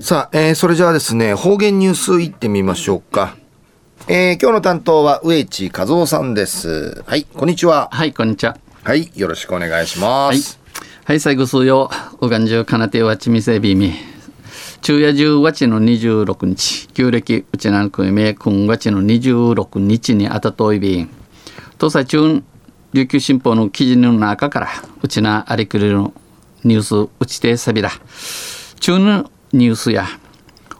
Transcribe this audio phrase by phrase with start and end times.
[0.00, 3.36] さあ、えー、それじゃあですね、方言ニュースいってみましょうか。
[4.08, 7.04] えー、今日の担当は植地和夫さんです。
[7.06, 7.88] はい、こんにちは。
[7.92, 8.56] はい、こんにちは。
[8.82, 10.58] はい、よろしくお願いします。
[10.74, 13.92] はい、はい、最後数曜、おがんじゅうかなてわちみせびみ。
[14.82, 21.10] 昼夜十和ちの26日、旧暦うちなんくいめ、くんわちの26日にあたといびん。
[21.78, 22.42] 東西中
[22.94, 24.68] 琉球新報の記事の中から、
[25.02, 25.98] うちなありくれる
[26.64, 27.90] ニュースうちてさびら。
[28.80, 30.06] 中のニュースや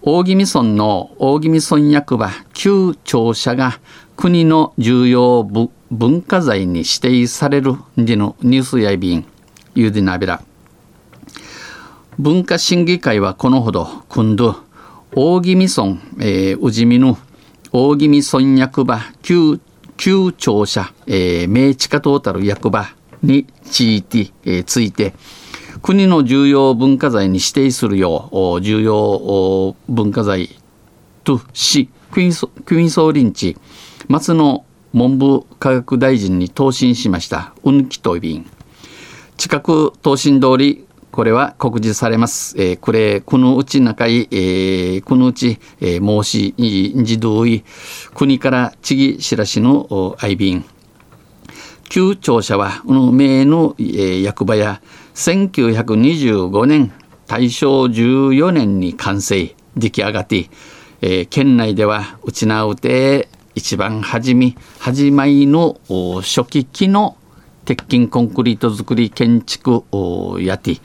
[0.00, 3.78] 大宜味村の大宜味村役場旧庁舎が
[4.16, 5.44] 国の重要
[5.90, 9.26] 文化財に指定されるでのニュースやいびん
[9.74, 10.42] ゆでなびら。
[12.18, 14.56] 文化審議会はこのほど今度
[15.14, 17.18] 大宜味村、えー、宇治見の
[17.70, 19.60] 大宜味村役場旧
[19.96, 22.86] 旧庁舎、えー、明治化トータル役場
[23.22, 25.14] について、ついて
[25.84, 30.48] 国の重要文化財に指定するよう重要文化財
[31.24, 33.58] としクイーンソーリンチ
[34.08, 38.46] 松野文部科学大臣に答申しました運気と便
[39.36, 42.56] 近く答申通りこれは告示されます。
[42.58, 46.54] えー、これ、このうち中い、えー、このうち、えー、申し、
[46.96, 47.62] 自動い、
[48.16, 50.64] 国から次しらしの愛便。
[51.88, 54.82] 旧庁舎は、この名の、えー、役場や、
[55.14, 56.92] 1925年
[57.28, 60.50] 大正14年に完成出来上がって、
[61.02, 65.78] えー、県内ではうちなうて一番初め始まりの
[66.22, 67.16] 初期期の
[67.64, 69.84] 鉄筋コンクリート造り建築
[70.40, 70.78] やて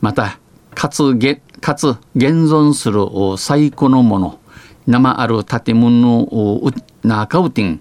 [0.00, 0.38] また
[0.74, 3.00] かつげかつ現存する
[3.36, 4.38] 最古のもの
[4.86, 6.72] 生ある建物の
[7.02, 7.80] 中うてん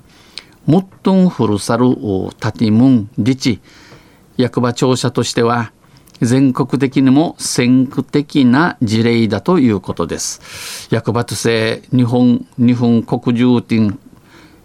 [0.65, 1.85] もっとん古さる
[2.39, 3.61] 建物立地
[4.37, 5.71] 役場庁舎としては
[6.25, 10.87] 全国的にも先駆的な事例だということです。
[10.91, 13.99] 役場として日本日本国重点、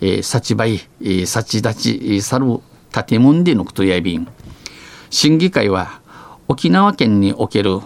[0.00, 2.60] えー、幸倍、えー、幸立ちさる
[3.06, 4.28] 建物でのことやびん。
[5.10, 6.00] 審議会は
[6.48, 7.78] 沖縄県における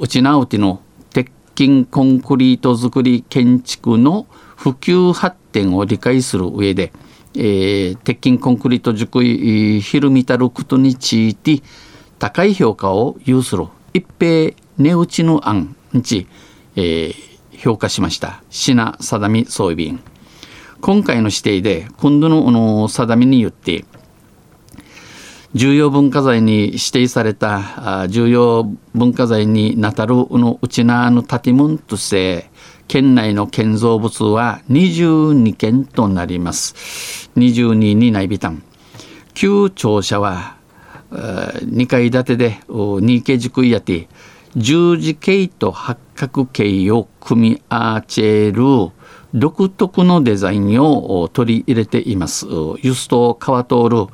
[0.00, 4.26] 内縄手の鉄筋コンクリート造り建築の
[4.56, 6.92] 普及発展を理解する上で、
[7.34, 11.62] えー、鉄筋コンクリート熟いひるみたることについて
[12.26, 16.26] 高い評価を有する一平値打ちの案にち、
[16.74, 17.14] えー、
[17.56, 18.42] 評価しました。
[18.50, 20.00] 品定美総理便
[20.80, 23.84] 今回の指定で今度のの定めによって
[25.54, 32.50] 重要文化財に指定された重要文化財になたるのうちなの建物として
[32.88, 37.30] 県内の建造物は22件となります。
[37.36, 38.64] 22に内備単
[39.34, 40.55] 旧庁舎は
[41.10, 44.08] 2階建てで 2K 軸やて
[44.56, 48.62] 十字形と八角形を組み合わせる
[49.34, 52.46] 独特のデザインを取り入れています。
[52.80, 54.06] ユスト川通る、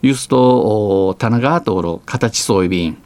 [0.00, 2.96] ユスト棚川通る形装備便。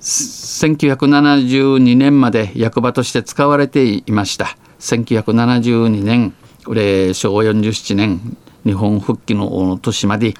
[0.00, 4.58] 1972年まで役場として使われていました。
[4.80, 6.34] 1972年、
[6.66, 10.34] これ昭和47年、日本復帰の年まで、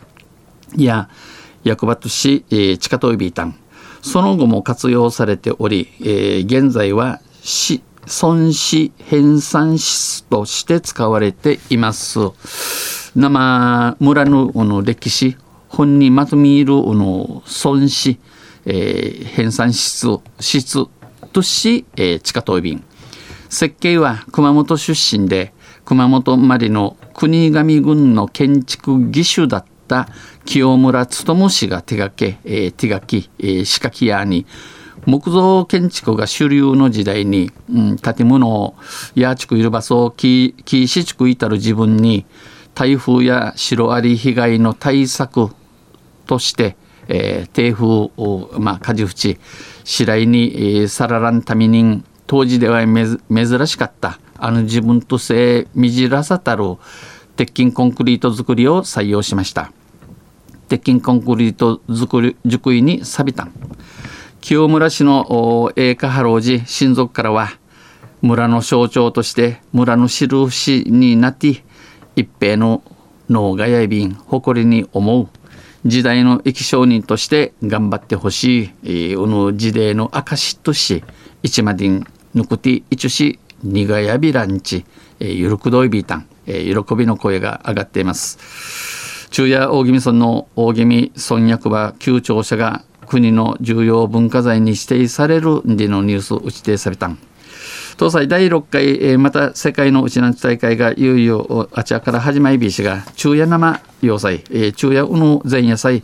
[0.77, 1.09] いや、
[1.65, 3.57] 役場とし、えー、地下トイビータン。
[4.03, 7.83] その後も活用されており、えー、現在は市
[8.23, 12.19] 孫子編纂室として使われています。
[13.17, 15.37] 生村のの歴史
[15.69, 18.19] 本にまとめるの孫子、
[18.67, 20.87] えー、編纂室室
[21.33, 22.85] とし、えー、地下トイビン。
[23.49, 25.55] 設計は熊本出身で
[25.85, 29.74] 熊本までの国頭郡の建築技手だった。
[30.45, 34.47] 清村勉氏が手掛け、えー、手書き、えー、仕掛き屋に
[35.07, 38.75] 木造建築が主流の時代に、うん、建物を
[39.15, 42.25] やちくいる場所を木木しちくいたる自分に
[42.75, 45.51] 台風やシロアリ被害の対策
[46.27, 46.77] として、
[47.09, 49.39] えー、低風を、まあ、火事淵
[49.85, 56.65] 白井に、えー、さららんために当時では珍しかったあの自分とせみじらさたる
[57.37, 59.73] 鉄筋コンクリート作りを採用しました。
[60.69, 63.49] 鉄筋コンクリート作り熟意に錆びた。
[64.41, 67.49] 清村市の栄華波老寺親族からは
[68.23, 71.65] 村の象徴として村の印になって
[72.15, 72.83] 一平の
[73.29, 75.29] 脳がやいびん誇りに思う。
[75.87, 81.05] 時代の生き証人として頑張ってほしい、えー、うぬ時代の証とし
[81.43, 84.87] 一までんぬくていちしにがやびらんち、
[85.21, 89.29] え、ゆるくどいびいたん、えー、喜びの声が上がっています。
[89.31, 97.19] 中夜大宜味村の大宜味村役場旧庁舎が国の重要文化財に指定されるでのニュース打ち定されたん。
[97.99, 106.03] 東西第6回、えー、また世界のうちなんち大会がいよいよあちらから始まりびしが昼夜生要塞、えー、昼夜うの前夜祭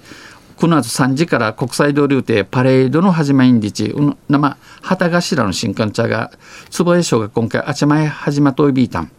[0.56, 6.30] この後3時から国際通り予定パレードの始まりんりちうの生旗頭の新幹茶が
[6.70, 9.10] 坪江省が今回あちまえ始まといびいたん。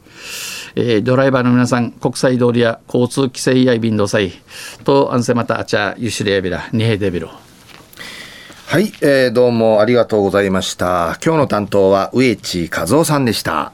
[0.75, 4.31] えー、ドライバーの皆さん国際通りや交通規制や便動祭
[4.83, 7.29] と安静またあちゃゆしりやびらにへでびろ
[8.71, 11.19] はい、えー、どうもありがとうございました。
[11.21, 13.73] 今日の担当は植地和夫さんでした。